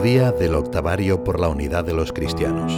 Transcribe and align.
Día 0.00 0.32
del 0.32 0.54
octavario 0.56 1.22
por 1.22 1.38
la 1.38 1.48
unidad 1.48 1.84
de 1.84 1.92
los 1.92 2.12
cristianos. 2.12 2.72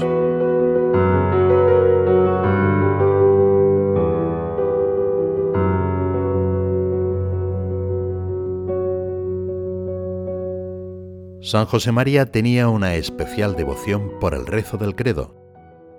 San 11.40 11.66
José 11.66 11.92
María 11.92 12.30
tenía 12.30 12.68
una 12.68 12.96
especial 12.96 13.56
devoción 13.56 14.18
por 14.20 14.34
el 14.34 14.46
rezo 14.46 14.76
del 14.76 14.94
credo, 14.94 15.34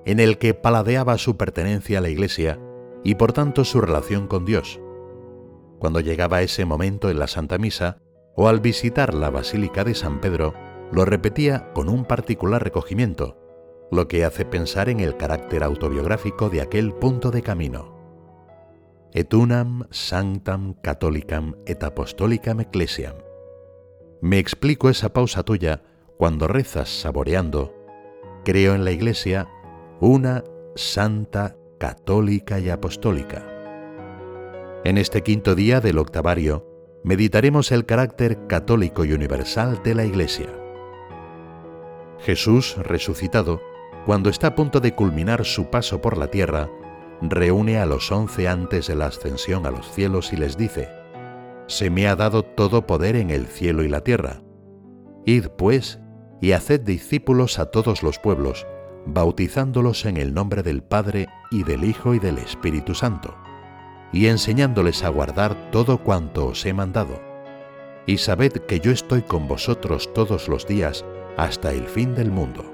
en 0.05 0.19
el 0.19 0.37
que 0.37 0.53
paladeaba 0.53 1.17
su 1.17 1.35
pertenencia 1.35 1.99
a 1.99 2.01
la 2.01 2.09
Iglesia 2.09 2.59
y 3.03 3.15
por 3.15 3.33
tanto 3.33 3.65
su 3.65 3.81
relación 3.81 4.27
con 4.27 4.45
Dios. 4.45 4.79
Cuando 5.79 5.99
llegaba 5.99 6.41
ese 6.41 6.65
momento 6.65 7.09
en 7.09 7.17
la 7.17 7.27
Santa 7.27 7.57
Misa 7.57 7.97
o 8.35 8.47
al 8.47 8.59
visitar 8.59 9.13
la 9.13 9.29
Basílica 9.29 9.83
de 9.83 9.95
San 9.95 10.21
Pedro, 10.21 10.66
lo 10.91 11.05
repetía 11.05 11.71
con 11.73 11.89
un 11.89 12.05
particular 12.05 12.63
recogimiento, 12.63 13.37
lo 13.91 14.07
que 14.07 14.25
hace 14.25 14.45
pensar 14.45 14.89
en 14.89 14.99
el 14.99 15.17
carácter 15.17 15.63
autobiográfico 15.63 16.49
de 16.49 16.61
aquel 16.61 16.93
punto 16.93 17.31
de 17.31 17.41
camino. 17.41 17.95
Et 19.13 19.33
unam 19.33 19.87
sanctam 19.89 20.75
catholicam 20.81 21.55
et 21.65 21.83
apostolicam 21.83 22.59
ecclesiam. 22.59 23.15
Me 24.21 24.39
explico 24.39 24.89
esa 24.89 25.13
pausa 25.13 25.43
tuya 25.43 25.83
cuando 26.17 26.47
rezas 26.47 26.89
saboreando, 26.89 27.73
creo 28.43 28.75
en 28.75 28.83
la 28.83 28.91
Iglesia, 28.91 29.47
una 30.01 30.43
santa, 30.75 31.55
católica 31.79 32.59
y 32.59 32.69
apostólica. 32.69 33.45
En 34.83 34.97
este 34.97 35.21
quinto 35.21 35.53
día 35.55 35.79
del 35.79 35.97
octavario, 35.97 36.65
meditaremos 37.03 37.71
el 37.71 37.85
carácter 37.85 38.47
católico 38.47 39.05
y 39.05 39.13
universal 39.13 39.81
de 39.83 39.95
la 39.95 40.05
Iglesia. 40.05 40.66
Jesús, 42.19 42.75
resucitado, 42.77 43.61
cuando 44.05 44.29
está 44.29 44.47
a 44.47 44.55
punto 44.55 44.79
de 44.79 44.95
culminar 44.95 45.45
su 45.45 45.69
paso 45.69 46.01
por 46.01 46.17
la 46.17 46.27
tierra, 46.27 46.69
reúne 47.21 47.77
a 47.77 47.85
los 47.85 48.11
once 48.11 48.47
antes 48.47 48.87
de 48.87 48.95
la 48.95 49.07
ascensión 49.07 49.65
a 49.65 49.71
los 49.71 49.91
cielos 49.91 50.33
y 50.33 50.37
les 50.37 50.57
dice, 50.57 50.89
Se 51.67 51.89
me 51.89 52.07
ha 52.07 52.15
dado 52.15 52.43
todo 52.43 52.87
poder 52.87 53.15
en 53.15 53.29
el 53.29 53.47
cielo 53.47 53.83
y 53.83 53.89
la 53.89 54.01
tierra. 54.01 54.41
Id, 55.25 55.47
pues, 55.57 55.99
y 56.39 56.53
haced 56.53 56.81
discípulos 56.81 57.59
a 57.59 57.65
todos 57.65 58.03
los 58.03 58.19
pueblos, 58.19 58.65
bautizándolos 59.05 60.05
en 60.05 60.17
el 60.17 60.33
nombre 60.33 60.63
del 60.63 60.83
Padre 60.83 61.27
y 61.51 61.63
del 61.63 61.83
Hijo 61.83 62.13
y 62.13 62.19
del 62.19 62.37
Espíritu 62.37 62.93
Santo, 62.93 63.35
y 64.13 64.27
enseñándoles 64.27 65.03
a 65.03 65.09
guardar 65.09 65.71
todo 65.71 66.03
cuanto 66.03 66.47
os 66.47 66.65
he 66.65 66.73
mandado. 66.73 67.21
Y 68.05 68.19
sabed 68.19 68.53
que 68.53 68.79
yo 68.79 68.91
estoy 68.91 69.21
con 69.21 69.47
vosotros 69.47 70.13
todos 70.13 70.47
los 70.47 70.65
días 70.65 71.03
hasta 71.37 71.71
el 71.71 71.87
fin 71.87 72.15
del 72.15 72.31
mundo. 72.31 72.65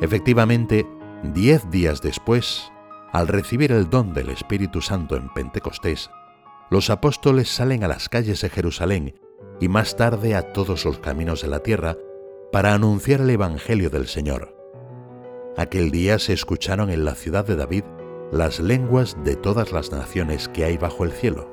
Efectivamente, 0.00 0.86
diez 1.22 1.70
días 1.70 2.02
después, 2.02 2.72
al 3.12 3.28
recibir 3.28 3.72
el 3.72 3.88
don 3.88 4.12
del 4.12 4.30
Espíritu 4.30 4.80
Santo 4.80 5.16
en 5.16 5.32
Pentecostés, 5.32 6.10
los 6.70 6.90
apóstoles 6.90 7.48
salen 7.48 7.84
a 7.84 7.88
las 7.88 8.08
calles 8.08 8.40
de 8.40 8.50
Jerusalén 8.50 9.14
y 9.60 9.68
más 9.68 9.96
tarde 9.96 10.34
a 10.34 10.52
todos 10.52 10.84
los 10.84 10.98
caminos 10.98 11.42
de 11.42 11.48
la 11.48 11.60
tierra 11.60 11.96
para 12.52 12.74
anunciar 12.74 13.20
el 13.20 13.30
Evangelio 13.30 13.90
del 13.90 14.06
Señor. 14.06 14.54
Aquel 15.56 15.90
día 15.90 16.18
se 16.18 16.32
escucharon 16.32 16.90
en 16.90 17.04
la 17.04 17.14
ciudad 17.14 17.46
de 17.46 17.56
David 17.56 17.84
las 18.32 18.60
lenguas 18.60 19.16
de 19.24 19.36
todas 19.36 19.72
las 19.72 19.92
naciones 19.92 20.48
que 20.48 20.64
hay 20.64 20.76
bajo 20.76 21.04
el 21.04 21.12
cielo. 21.12 21.50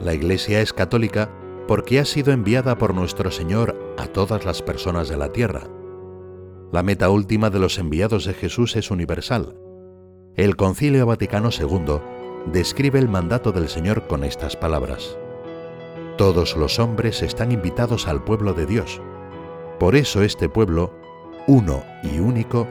La 0.00 0.14
Iglesia 0.14 0.60
es 0.60 0.72
católica 0.72 1.30
porque 1.66 1.98
ha 1.98 2.04
sido 2.04 2.32
enviada 2.32 2.78
por 2.78 2.94
nuestro 2.94 3.30
Señor 3.30 3.91
a 3.96 4.06
todas 4.06 4.44
las 4.44 4.62
personas 4.62 5.08
de 5.08 5.16
la 5.16 5.32
tierra. 5.32 5.62
La 6.72 6.82
meta 6.82 7.10
última 7.10 7.50
de 7.50 7.58
los 7.58 7.78
enviados 7.78 8.24
de 8.24 8.34
Jesús 8.34 8.76
es 8.76 8.90
universal. 8.90 9.56
El 10.36 10.56
Concilio 10.56 11.04
Vaticano 11.06 11.50
II 11.50 12.00
describe 12.50 12.98
el 12.98 13.08
mandato 13.08 13.52
del 13.52 13.68
Señor 13.68 14.06
con 14.06 14.24
estas 14.24 14.56
palabras. 14.56 15.18
Todos 16.16 16.56
los 16.56 16.78
hombres 16.78 17.22
están 17.22 17.52
invitados 17.52 18.08
al 18.08 18.24
pueblo 18.24 18.54
de 18.54 18.66
Dios. 18.66 19.00
Por 19.78 19.96
eso 19.96 20.22
este 20.22 20.48
pueblo, 20.48 20.92
uno 21.46 21.84
y 22.02 22.18
único, 22.18 22.66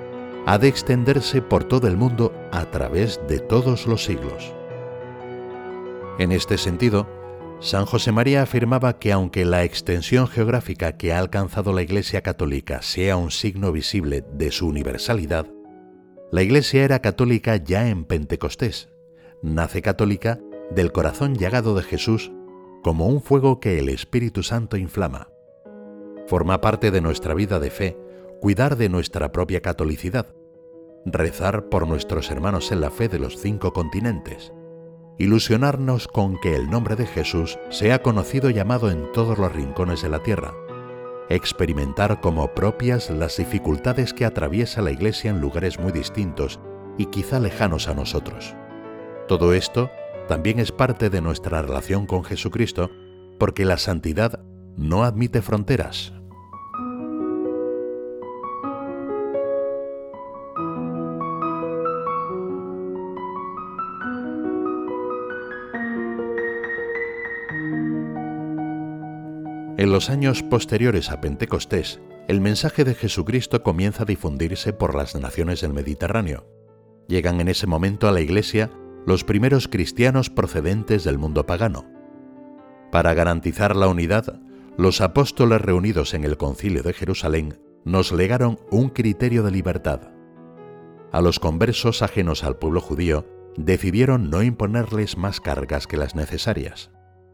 ha 0.46 0.58
de 0.58 0.68
extenderse 0.68 1.42
por 1.42 1.64
todo 1.64 1.88
el 1.88 1.98
mundo 1.98 2.34
a 2.52 2.66
través 2.66 3.22
de 3.28 3.40
todos 3.40 3.86
los 3.86 4.04
siglos. 4.04 4.54
En 6.18 6.32
este 6.32 6.58
sentido, 6.58 7.08
San 7.62 7.86
José 7.86 8.12
María 8.12 8.42
afirmaba 8.42 8.98
que 8.98 9.12
aunque 9.12 9.46
la 9.46 9.64
extensión 9.64 10.28
geográfica 10.28 10.98
que 10.98 11.14
ha 11.14 11.20
alcanzado 11.20 11.74
la 11.74 11.84
Iglesia 11.84 12.22
católica 12.22 12.82
sea 12.82 13.18
un 13.18 13.30
signo 13.30 13.72
visible 13.72 14.26
de 14.34 14.50
su 14.52 14.68
universalidad, 14.68 15.46
la 16.32 16.42
Iglesia 16.42 16.84
era 16.84 17.04
católica 17.04 17.58
ya 17.58 17.88
en 17.88 18.06
Pentecostés. 18.06 18.90
Nace 19.44 19.84
católica 19.84 20.40
del 20.72 20.92
corazón 20.92 21.36
llagado 21.36 21.76
de 21.76 21.84
Jesús 21.84 22.32
como 22.82 23.06
un 23.06 23.22
fuego 23.22 23.60
que 23.60 23.78
el 23.78 23.90
Espíritu 23.90 24.42
Santo 24.42 24.76
inflama. 24.76 25.30
Forma 26.26 26.62
parte 26.62 26.90
de 26.90 27.02
nuestra 27.02 27.36
vida 27.36 27.60
de 27.60 27.70
fe 27.70 27.98
cuidar 28.42 28.76
de 28.76 28.90
nuestra 28.90 29.32
propia 29.32 29.62
catolicidad, 29.62 30.34
rezar 31.06 31.70
por 31.70 31.88
nuestros 31.88 32.32
hermanos 32.32 32.72
en 32.72 32.82
la 32.82 32.90
fe 32.90 33.08
de 33.08 33.20
los 33.20 33.38
cinco 33.38 33.72
continentes, 33.72 34.52
ilusionarnos 35.18 36.08
con 36.08 36.40
que 36.40 36.56
el 36.56 36.70
nombre 36.70 36.96
de 36.96 37.06
Jesús 37.06 37.60
sea 37.70 38.02
conocido 38.02 38.50
y 38.50 38.54
llamado 38.54 38.90
en 38.90 39.12
todos 39.12 39.38
los 39.38 39.52
rincones 39.54 40.02
de 40.02 40.10
la 40.10 40.24
tierra, 40.24 40.54
experimentar 41.30 42.22
como 42.22 42.54
propias 42.54 43.10
las 43.10 43.38
dificultades 43.38 44.14
que 44.14 44.26
atraviesa 44.26 44.82
la 44.82 44.92
Iglesia 44.92 45.32
en 45.32 45.42
lugares 45.42 45.80
muy 45.80 45.92
distintos 45.92 46.60
y 46.98 47.06
quizá 47.06 47.40
lejanos 47.40 47.88
a 47.88 47.94
nosotros. 47.94 48.56
Todo 49.28 49.54
esto 49.54 49.90
también 50.28 50.60
es 50.60 50.72
parte 50.72 51.10
de 51.10 51.22
nuestra 51.22 51.62
relación 51.62 52.06
con 52.06 52.24
Jesucristo 52.24 52.90
porque 53.40 53.66
la 53.66 53.78
santidad 53.78 54.44
no 54.78 55.04
admite 55.04 55.42
fronteras, 55.42 56.14
En 69.82 69.92
los 69.92 70.12
años 70.12 70.44
posteriores 70.44 71.10
a 71.10 71.22
Pentecostés, 71.22 72.02
el 72.28 72.40
mensaje 72.40 72.84
de 72.84 72.94
Jesucristo 72.94 73.64
comienza 73.64 74.04
a 74.04 74.06
difundirse 74.06 74.74
por 74.74 74.94
las 74.94 75.16
naciones 75.16 75.62
del 75.62 75.74
Mediterráneo. 75.74 76.46
Llegan 77.08 77.42
en 77.42 77.48
ese 77.48 77.66
momento 77.66 78.08
a 78.08 78.12
la 78.12 78.22
Iglesia 78.22 78.70
los 79.08 79.24
primeros 79.24 79.68
cristianos 79.68 80.30
procedentes 80.30 81.04
del 81.04 81.18
mundo 81.18 81.48
pagano. 81.48 81.88
Para 82.92 83.16
garantizar 83.16 83.76
la 83.76 83.88
unidad, 83.88 84.40
los 84.78 85.02
apóstoles 85.02 85.60
reunidos 85.60 86.14
en 86.14 86.26
el 86.26 86.38
concilio 86.38 86.84
de 86.84 86.94
Jerusalén 86.94 87.60
nos 87.84 88.12
legaron 88.12 88.60
un 88.70 88.90
criterio 88.90 89.42
de 89.42 89.50
libertad. 89.50 90.12
A 91.12 91.22
los 91.22 91.40
conversos 91.40 92.04
ajenos 92.04 92.44
al 92.44 92.58
pueblo 92.58 92.82
judío 92.82 93.26
decidieron 93.58 94.30
no 94.30 94.44
imponerles 94.44 95.18
más 95.18 95.42
cargas 95.42 95.88
que 95.88 95.98
las 95.98 96.14
necesarias 96.14 96.92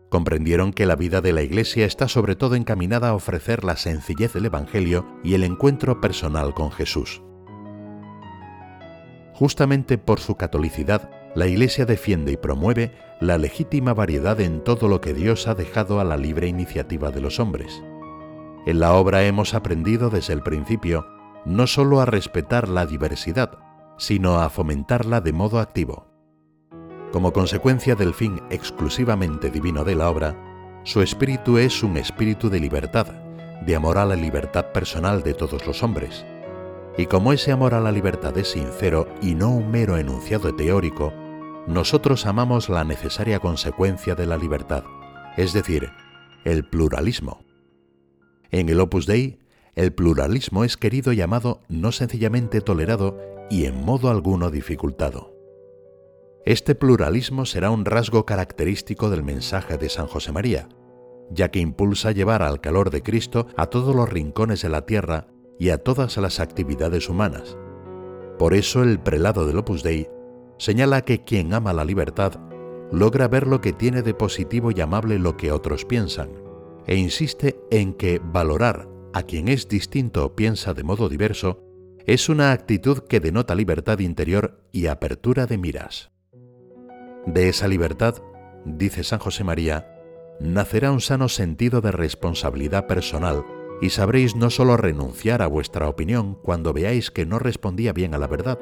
comprendieron 0.10 0.72
que 0.72 0.86
la 0.86 0.96
vida 0.96 1.22
de 1.22 1.34
la 1.34 1.42
Iglesia 1.42 1.86
está 1.86 2.08
sobre 2.08 2.36
todo 2.36 2.56
encaminada 2.56 3.10
a 3.10 3.14
ofrecer 3.14 3.64
la 3.64 3.76
sencillez 3.76 4.34
del 4.34 4.46
Evangelio 4.46 5.06
y 5.24 5.34
el 5.34 5.44
encuentro 5.44 6.00
personal 6.00 6.54
con 6.54 6.72
Jesús. 6.72 7.22
Justamente 9.34 9.98
por 9.98 10.20
su 10.20 10.36
catolicidad, 10.36 11.12
la 11.36 11.48
Iglesia 11.48 11.86
defiende 11.86 12.32
y 12.32 12.38
promueve 12.38 12.92
la 13.20 13.38
legítima 13.38 13.94
variedad 13.94 14.40
en 14.40 14.64
todo 14.64 14.88
lo 14.88 15.02
que 15.02 15.14
Dios 15.14 15.48
ha 15.48 15.56
dejado 15.56 16.00
a 16.00 16.04
la 16.04 16.18
libre 16.18 16.48
iniciativa 16.48 17.12
de 17.12 17.22
los 17.22 17.40
hombres. 17.40 17.84
En 18.66 18.80
la 18.80 18.94
obra 18.94 19.24
hemos 19.24 19.54
aprendido 19.54 20.10
desde 20.10 20.34
el 20.34 20.42
principio 20.42 21.06
no 21.46 21.68
solo 21.68 22.02
a 22.02 22.06
respetar 22.06 22.68
la 22.68 22.86
diversidad, 22.86 23.60
sino 23.98 24.40
a 24.40 24.50
fomentarla 24.50 25.22
de 25.22 25.34
modo 25.34 25.60
activo. 25.60 26.08
Como 27.18 27.34
consecuencia 27.34 27.96
del 27.96 28.14
fin 28.14 28.44
exclusivamente 28.52 29.50
divino 29.50 29.84
de 29.84 29.96
la 29.96 30.08
obra, 30.08 30.36
su 30.84 31.02
espíritu 31.02 31.58
es 31.58 31.82
un 31.82 31.98
espíritu 31.98 32.48
de 32.48 32.60
libertad, 32.60 33.08
de 33.66 33.76
amor 33.76 33.98
a 33.98 34.06
la 34.06 34.16
libertad 34.16 34.72
personal 34.72 35.24
de 35.24 35.34
todos 35.34 35.66
los 35.66 35.82
hombres. 35.82 36.28
Y 36.96 37.08
como 37.08 37.34
ese 37.34 37.52
amor 37.52 37.74
a 37.74 37.80
la 37.80 37.92
libertad 37.92 38.38
es 38.38 38.50
sincero 38.50 39.08
y 39.20 39.34
no 39.34 39.50
un 39.50 39.72
mero 39.72 39.98
enunciado 39.98 40.56
teórico, 40.56 41.12
nosotros 41.66 42.28
amamos 42.28 42.70
la 42.70 42.84
necesaria 42.84 43.40
consecuencia 43.40 44.14
de 44.14 44.28
la 44.28 44.38
libertad, 44.38 44.84
es 45.38 45.54
decir, 45.54 45.90
el 46.46 46.70
pluralismo. 46.70 47.40
En 48.52 48.70
el 48.70 48.80
Opus 48.80 49.08
Dei, 49.08 49.40
el 49.74 49.92
pluralismo 49.92 50.64
es 50.64 50.78
querido 50.78 51.14
y 51.14 51.22
amado 51.22 51.62
no 51.68 51.92
sencillamente 51.92 52.62
tolerado 52.62 53.18
y 53.50 53.66
en 53.66 53.84
modo 53.84 54.12
alguno 54.12 54.52
dificultado. 54.52 55.37
Este 56.48 56.76
pluralismo 56.76 57.46
será 57.46 57.72
un 57.72 57.84
rasgo 57.84 58.26
característico 58.26 59.10
del 59.10 59.22
mensaje 59.22 59.78
de 59.78 59.90
San 59.90 60.08
José 60.08 60.32
María, 60.32 60.70
ya 61.30 61.52
que 61.52 61.60
impulsa 61.60 62.14
llevar 62.14 62.42
al 62.42 62.62
calor 62.62 62.90
de 62.90 63.04
Cristo 63.04 63.48
a 63.58 63.66
todos 63.66 63.94
los 63.94 64.08
rincones 64.08 64.62
de 64.62 64.70
la 64.70 64.86
tierra 64.86 65.28
y 65.60 65.72
a 65.72 65.80
todas 65.80 66.16
las 66.16 66.40
actividades 66.40 67.10
humanas. 67.10 67.58
Por 68.40 68.54
eso 68.54 68.82
el 68.82 68.98
prelado 68.98 69.46
del 69.46 69.58
Opus 69.58 69.84
Dei 69.84 70.08
señala 70.58 71.02
que 71.02 71.22
quien 71.26 71.54
ama 71.54 71.74
la 71.74 71.84
libertad 71.84 72.40
logra 72.94 73.28
ver 73.28 73.46
lo 73.46 73.60
que 73.60 73.74
tiene 73.74 74.02
de 74.02 74.14
positivo 74.14 74.72
y 74.72 74.80
amable 74.80 75.20
lo 75.20 75.36
que 75.36 75.52
otros 75.52 75.84
piensan, 75.84 76.30
e 76.86 76.96
insiste 76.96 77.60
en 77.72 77.94
que 77.94 78.22
valorar 78.24 78.88
a 79.14 79.24
quien 79.24 79.50
es 79.50 79.68
distinto 79.68 80.24
o 80.24 80.34
piensa 80.34 80.74
de 80.74 80.84
modo 80.84 81.10
diverso 81.10 81.60
es 82.06 82.30
una 82.30 82.54
actitud 82.54 83.00
que 83.00 83.20
denota 83.20 83.54
libertad 83.54 84.00
interior 84.00 84.64
y 84.72 84.88
apertura 84.88 85.46
de 85.46 85.58
miras. 85.58 86.10
De 87.28 87.50
esa 87.50 87.68
libertad, 87.68 88.16
dice 88.64 89.04
San 89.04 89.20
José 89.20 89.44
María, 89.44 89.86
nacerá 90.40 90.94
un 90.94 91.02
sano 91.02 91.28
sentido 91.28 91.82
de 91.82 91.92
responsabilidad 91.92 92.88
personal 92.88 93.44
y 93.82 93.90
sabréis 93.90 94.38
no 94.38 94.50
solo 94.50 94.78
renunciar 94.78 95.42
a 95.42 95.48
vuestra 95.48 95.90
opinión 95.90 96.36
cuando 96.42 96.72
veáis 96.72 97.12
que 97.12 97.26
no 97.26 97.38
respondía 97.38 97.92
bien 97.92 98.16
a 98.16 98.18
la 98.18 98.28
verdad, 98.28 98.60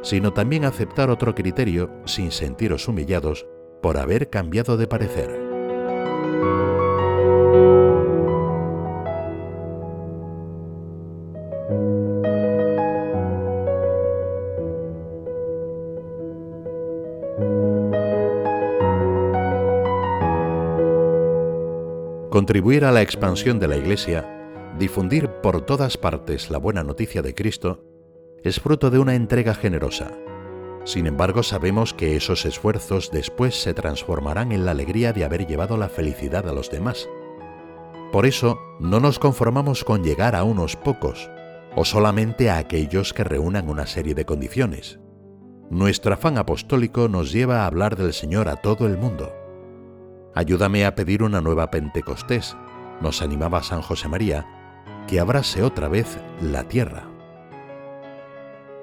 sino 0.00 0.32
también 0.32 0.64
aceptar 0.64 1.10
otro 1.10 1.34
criterio 1.34 1.90
sin 2.06 2.32
sentiros 2.32 2.88
humillados 2.88 3.46
por 3.82 3.98
haber 3.98 4.30
cambiado 4.30 4.78
de 4.78 4.86
parecer. 4.86 5.45
Contribuir 22.36 22.84
a 22.84 22.92
la 22.92 23.00
expansión 23.00 23.58
de 23.58 23.66
la 23.66 23.78
Iglesia, 23.78 24.28
difundir 24.78 25.30
por 25.42 25.62
todas 25.62 25.96
partes 25.96 26.50
la 26.50 26.58
buena 26.58 26.84
noticia 26.84 27.22
de 27.22 27.34
Cristo, 27.34 27.82
es 28.44 28.60
fruto 28.60 28.90
de 28.90 28.98
una 28.98 29.14
entrega 29.14 29.54
generosa. 29.54 30.10
Sin 30.84 31.06
embargo, 31.06 31.42
sabemos 31.42 31.94
que 31.94 32.14
esos 32.14 32.44
esfuerzos 32.44 33.10
después 33.10 33.58
se 33.62 33.72
transformarán 33.72 34.52
en 34.52 34.66
la 34.66 34.72
alegría 34.72 35.14
de 35.14 35.24
haber 35.24 35.46
llevado 35.46 35.78
la 35.78 35.88
felicidad 35.88 36.46
a 36.46 36.52
los 36.52 36.70
demás. 36.70 37.08
Por 38.12 38.26
eso, 38.26 38.60
no 38.80 39.00
nos 39.00 39.18
conformamos 39.18 39.82
con 39.82 40.04
llegar 40.04 40.36
a 40.36 40.44
unos 40.44 40.76
pocos, 40.76 41.30
o 41.74 41.86
solamente 41.86 42.50
a 42.50 42.58
aquellos 42.58 43.14
que 43.14 43.24
reúnan 43.24 43.70
una 43.70 43.86
serie 43.86 44.14
de 44.14 44.26
condiciones. 44.26 45.00
Nuestro 45.70 46.12
afán 46.12 46.36
apostólico 46.36 47.08
nos 47.08 47.32
lleva 47.32 47.62
a 47.62 47.66
hablar 47.66 47.96
del 47.96 48.12
Señor 48.12 48.50
a 48.50 48.56
todo 48.56 48.86
el 48.86 48.98
mundo 48.98 49.45
Ayúdame 50.36 50.84
a 50.84 50.94
pedir 50.94 51.22
una 51.22 51.40
nueva 51.40 51.70
Pentecostés, 51.70 52.58
nos 53.00 53.22
animaba 53.22 53.62
San 53.62 53.80
José 53.80 54.06
María, 54.06 54.46
que 55.08 55.18
abrase 55.18 55.62
otra 55.62 55.88
vez 55.88 56.18
la 56.42 56.64
tierra. 56.64 57.04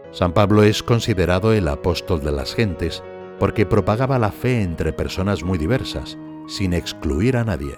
San 0.09 0.33
Pablo 0.33 0.63
es 0.63 0.81
considerado 0.81 1.53
el 1.53 1.67
apóstol 1.67 2.23
de 2.23 2.31
las 2.31 2.55
gentes 2.55 3.03
porque 3.37 3.67
propagaba 3.67 4.17
la 4.17 4.31
fe 4.31 4.63
entre 4.63 4.93
personas 4.93 5.43
muy 5.43 5.59
diversas, 5.59 6.17
sin 6.47 6.73
excluir 6.73 7.37
a 7.37 7.43
nadie. 7.43 7.75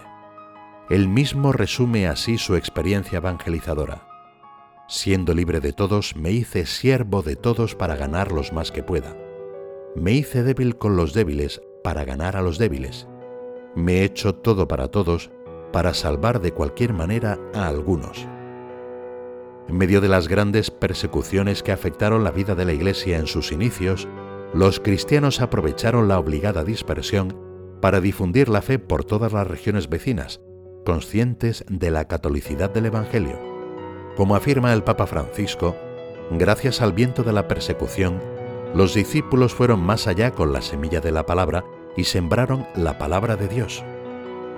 Él 0.89 1.09
mismo 1.09 1.51
resume 1.51 2.07
así 2.07 2.37
su 2.37 2.55
experiencia 2.55 3.17
evangelizadora. 3.17 4.07
Siendo 4.87 5.33
libre 5.33 5.59
de 5.59 5.73
todos, 5.73 6.15
me 6.15 6.31
hice 6.31 6.65
siervo 6.65 7.23
de 7.23 7.35
todos 7.35 7.75
para 7.75 7.97
ganar 7.97 8.31
los 8.31 8.53
más 8.53 8.71
que 8.71 8.83
pueda. 8.83 9.17
Me 9.95 10.13
hice 10.13 10.43
débil 10.43 10.77
con 10.77 10.95
los 10.95 11.13
débiles 11.13 11.61
para 11.83 12.05
ganar 12.05 12.37
a 12.37 12.41
los 12.41 12.57
débiles 12.57 13.09
me 13.75 13.99
he 13.99 14.03
hecho 14.05 14.35
todo 14.35 14.67
para 14.67 14.87
todos 14.87 15.31
para 15.71 15.93
salvar 15.93 16.41
de 16.41 16.53
cualquier 16.53 16.93
manera 16.93 17.37
a 17.53 17.67
algunos. 17.67 18.27
En 19.67 19.77
medio 19.77 19.99
de 19.99 20.07
las 20.07 20.27
grandes 20.27 20.71
persecuciones 20.71 21.63
que 21.63 21.71
afectaron 21.71 22.23
la 22.23 22.31
vida 22.31 22.55
de 22.55 22.65
la 22.65 22.73
Iglesia 22.73 23.17
en 23.17 23.27
sus 23.27 23.51
inicios, 23.51 24.07
los 24.53 24.79
cristianos 24.79 25.41
aprovecharon 25.41 26.07
la 26.07 26.17
obligada 26.17 26.63
dispersión 26.63 27.37
para 27.81 27.99
difundir 27.99 28.47
la 28.47 28.61
fe 28.61 28.79
por 28.79 29.03
todas 29.03 29.33
las 29.33 29.47
regiones 29.47 29.89
vecinas, 29.89 30.39
conscientes 30.85 31.65
de 31.67 31.91
la 31.91 32.07
catolicidad 32.07 32.69
del 32.69 32.85
Evangelio. 32.85 33.37
Como 34.15 34.35
afirma 34.35 34.71
el 34.71 34.83
Papa 34.83 35.07
Francisco, 35.07 35.75
gracias 36.31 36.81
al 36.81 36.93
viento 36.93 37.23
de 37.23 37.33
la 37.33 37.49
persecución, 37.49 38.21
los 38.73 38.93
discípulos 38.93 39.53
fueron 39.53 39.81
más 39.81 40.07
allá 40.07 40.31
con 40.31 40.53
la 40.53 40.61
semilla 40.61 41.01
de 41.01 41.11
la 41.11 41.25
palabra 41.25 41.65
y 41.95 42.05
sembraron 42.05 42.67
la 42.75 42.97
palabra 42.97 43.35
de 43.35 43.47
Dios. 43.47 43.83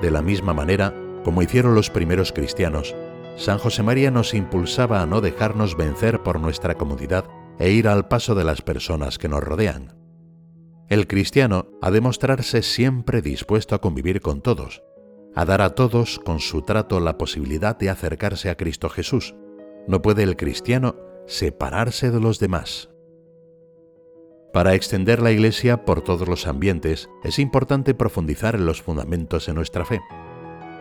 De 0.01 0.12
la 0.12 0.22
misma 0.22 0.54
manera, 0.54 0.94
como 1.24 1.42
hicieron 1.42 1.75
los 1.75 1.89
primeros 1.89 2.31
cristianos, 2.31 2.95
San 3.36 3.60
José 3.60 3.84
María 3.84 4.12
nos 4.12 4.34
impulsaba 4.34 5.01
a 5.01 5.06
no 5.06 5.22
dejarnos 5.22 5.78
vencer 5.78 6.24
por 6.24 6.39
nuestra 6.39 6.75
comodidad 6.75 7.25
e 7.60 7.72
ir 7.72 7.88
al 7.88 8.07
paso 8.07 8.34
de 8.36 8.44
las 8.44 8.62
personas 8.62 9.18
que 9.18 9.30
nos 9.30 9.44
rodean. 9.44 9.95
El 10.89 11.06
cristiano 11.07 11.68
ha 11.81 11.92
de 11.92 12.01
mostrarse 12.01 12.62
siempre 12.62 13.22
dispuesto 13.22 13.75
a 13.75 13.81
convivir 13.81 14.22
con 14.22 14.42
todos, 14.42 14.84
a 15.36 15.45
dar 15.45 15.62
a 15.62 15.75
todos 15.75 16.19
con 16.19 16.39
su 16.39 16.62
trato 16.62 17.00
la 17.00 17.18
posibilidad 17.18 17.78
de 17.78 17.89
acercarse 17.89 18.50
a 18.50 18.56
Cristo 18.56 18.89
Jesús. 18.89 19.36
No 19.88 20.01
puede 20.01 20.24
el 20.24 20.36
cristiano 20.38 20.95
separarse 21.28 22.10
de 22.10 22.19
los 22.19 22.39
demás. 22.39 22.89
Para 24.57 24.74
extender 24.74 25.21
la 25.21 25.30
Iglesia 25.30 25.86
por 25.86 26.01
todos 26.01 26.27
los 26.27 26.48
ambientes 26.48 27.12
es 27.24 27.38
importante 27.38 27.94
profundizar 27.94 28.56
en 28.56 28.65
los 28.65 28.81
fundamentos 28.81 29.45
de 29.45 29.54
nuestra 29.54 29.86
fe. 29.86 30.01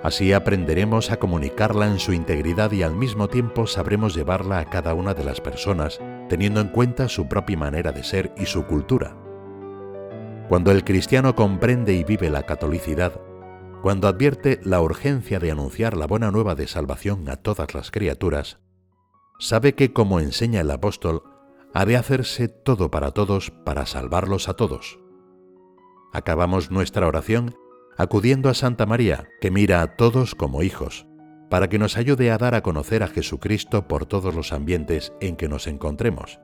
Así 0.02 0.32
aprenderemos 0.32 1.10
a 1.10 1.18
comunicarla 1.18 1.86
en 1.86 1.98
su 1.98 2.14
integridad 2.14 2.72
y 2.72 2.82
al 2.82 2.96
mismo 2.96 3.28
tiempo 3.28 3.66
sabremos 3.66 4.14
llevarla 4.14 4.60
a 4.60 4.64
cada 4.64 4.94
una 4.94 5.12
de 5.12 5.24
las 5.24 5.42
personas, 5.42 6.00
teniendo 6.30 6.62
en 6.62 6.68
cuenta 6.68 7.10
su 7.10 7.28
propia 7.28 7.58
manera 7.58 7.92
de 7.92 8.02
ser 8.02 8.32
y 8.38 8.46
su 8.46 8.64
cultura. 8.64 9.14
Cuando 10.48 10.72
el 10.72 10.82
cristiano 10.82 11.34
comprende 11.34 11.92
y 11.92 12.02
vive 12.02 12.30
la 12.30 12.44
catolicidad, 12.44 13.20
cuando 13.82 14.08
advierte 14.08 14.58
la 14.64 14.80
urgencia 14.80 15.38
de 15.38 15.50
anunciar 15.50 15.98
la 15.98 16.06
buena 16.06 16.30
nueva 16.30 16.54
de 16.54 16.66
salvación 16.66 17.28
a 17.28 17.36
todas 17.36 17.74
las 17.74 17.90
criaturas, 17.90 18.58
sabe 19.38 19.74
que, 19.74 19.92
como 19.92 20.18
enseña 20.18 20.62
el 20.62 20.70
apóstol, 20.70 21.35
de 21.84 21.96
hacerse 21.96 22.48
todo 22.48 22.90
para 22.90 23.10
todos 23.10 23.50
para 23.50 23.84
salvarlos 23.84 24.48
a 24.48 24.54
todos. 24.54 24.98
Acabamos 26.12 26.70
nuestra 26.70 27.06
oración 27.06 27.54
acudiendo 27.98 28.48
a 28.48 28.54
Santa 28.54 28.86
María, 28.86 29.28
que 29.40 29.50
mira 29.50 29.82
a 29.82 29.96
todos 29.96 30.34
como 30.34 30.62
hijos, 30.62 31.06
para 31.50 31.68
que 31.68 31.78
nos 31.78 31.96
ayude 31.96 32.30
a 32.30 32.38
dar 32.38 32.54
a 32.54 32.62
conocer 32.62 33.02
a 33.02 33.08
Jesucristo 33.08 33.88
por 33.88 34.06
todos 34.06 34.34
los 34.34 34.52
ambientes 34.52 35.12
en 35.20 35.36
que 35.36 35.48
nos 35.48 35.66
encontremos. 35.66 36.40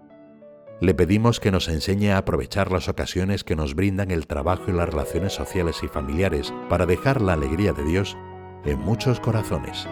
Le 0.80 0.94
pedimos 0.94 1.38
que 1.38 1.52
nos 1.52 1.68
enseñe 1.68 2.10
a 2.10 2.18
aprovechar 2.18 2.72
las 2.72 2.88
ocasiones 2.88 3.44
que 3.44 3.54
nos 3.54 3.74
brindan 3.74 4.10
el 4.10 4.26
trabajo 4.26 4.64
y 4.68 4.72
las 4.72 4.88
relaciones 4.88 5.32
sociales 5.32 5.76
y 5.82 5.88
familiares 5.88 6.52
para 6.68 6.86
dejar 6.86 7.20
la 7.20 7.34
alegría 7.34 7.72
de 7.72 7.84
Dios 7.84 8.16
en 8.64 8.78
muchos 8.80 9.20
corazones. 9.20 9.86